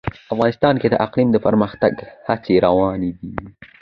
افغانستان 0.33 0.75
کې 0.81 0.87
د 0.89 0.95
اقلیم 1.05 1.29
د 1.33 1.37
پرمختګ 1.45 1.93
هڅې 2.27 2.55
روانې 2.65 3.11
دي. 3.19 3.33